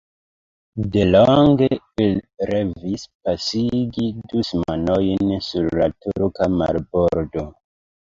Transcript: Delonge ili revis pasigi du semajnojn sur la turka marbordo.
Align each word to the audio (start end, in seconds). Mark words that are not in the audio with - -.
Delonge 0.95 1.67
ili 2.05 2.47
revis 2.53 3.05
pasigi 3.21 4.09
du 4.33 4.43
semajnojn 4.51 5.39
sur 5.53 5.73
la 5.85 5.93
turka 6.03 6.53
marbordo. 6.61 7.51